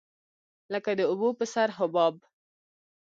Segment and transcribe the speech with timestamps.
[0.73, 2.15] لکه د اوبو په سر حباب.